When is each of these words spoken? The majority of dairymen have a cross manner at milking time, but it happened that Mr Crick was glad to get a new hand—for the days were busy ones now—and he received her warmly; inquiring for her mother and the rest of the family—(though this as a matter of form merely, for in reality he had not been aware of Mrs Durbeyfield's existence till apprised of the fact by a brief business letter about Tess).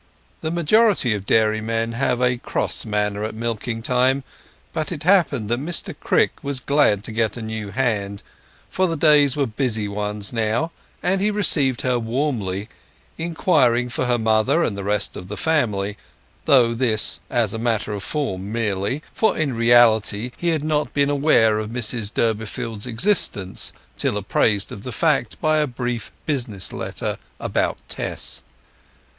The 0.41 0.49
majority 0.49 1.13
of 1.13 1.27
dairymen 1.27 1.91
have 1.91 2.21
a 2.21 2.39
cross 2.39 2.85
manner 2.87 3.23
at 3.23 3.35
milking 3.35 3.83
time, 3.83 4.23
but 4.73 4.91
it 4.91 5.03
happened 5.03 5.47
that 5.49 5.59
Mr 5.59 5.93
Crick 5.99 6.31
was 6.43 6.59
glad 6.59 7.03
to 7.03 7.11
get 7.11 7.37
a 7.37 7.41
new 7.43 7.69
hand—for 7.69 8.87
the 8.87 8.97
days 8.97 9.35
were 9.37 9.45
busy 9.45 9.87
ones 9.87 10.33
now—and 10.33 11.21
he 11.21 11.29
received 11.29 11.81
her 11.81 11.99
warmly; 11.99 12.67
inquiring 13.19 13.89
for 13.89 14.07
her 14.07 14.17
mother 14.17 14.63
and 14.63 14.75
the 14.75 14.83
rest 14.83 15.15
of 15.15 15.27
the 15.27 15.37
family—(though 15.37 16.73
this 16.73 17.19
as 17.29 17.53
a 17.53 17.59
matter 17.59 17.93
of 17.93 18.01
form 18.01 18.51
merely, 18.51 19.03
for 19.13 19.37
in 19.37 19.53
reality 19.53 20.31
he 20.35 20.47
had 20.47 20.63
not 20.63 20.95
been 20.95 21.11
aware 21.11 21.59
of 21.59 21.69
Mrs 21.69 22.11
Durbeyfield's 22.11 22.87
existence 22.87 23.71
till 23.99 24.17
apprised 24.17 24.71
of 24.71 24.81
the 24.81 24.91
fact 24.91 25.39
by 25.39 25.59
a 25.59 25.67
brief 25.67 26.11
business 26.25 26.73
letter 26.73 27.19
about 27.39 27.77
Tess). 27.87 28.41